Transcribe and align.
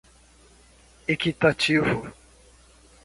equitativo 1.07 1.85